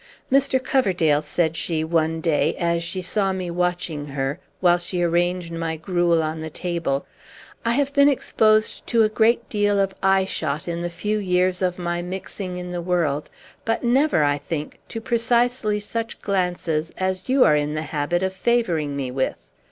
[0.31, 0.57] "Mr.
[0.63, 5.75] Coverdale," said she one day, as she saw me watching her, while she arranged my
[5.75, 7.05] gruel on the table,
[7.63, 11.61] "I have been exposed to a great deal of eye shot in the few years
[11.61, 13.29] of my mixing in the world,
[13.63, 18.33] but never, I think, to precisely such glances as you are in the habit of
[18.33, 19.35] favoring me with.